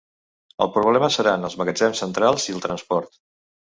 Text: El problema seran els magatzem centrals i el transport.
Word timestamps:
El 0.65 0.69
problema 0.77 1.11
seran 1.15 1.45
els 1.49 1.57
magatzem 1.63 1.95
centrals 2.03 2.49
i 2.51 2.57
el 2.59 2.65
transport. 2.67 3.15